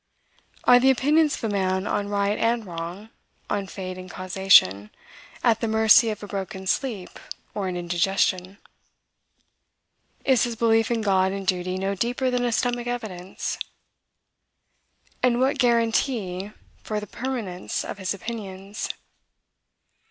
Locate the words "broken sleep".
6.27-7.19